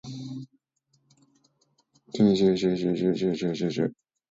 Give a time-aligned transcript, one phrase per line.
[2.13, 3.85] jjjjjjjjjjjjjjjjj